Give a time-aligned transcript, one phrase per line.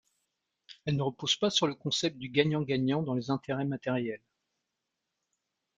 [0.85, 4.23] Elle ne repose pas sur le concept du gagnant-gagnant dans les intérêts matériels.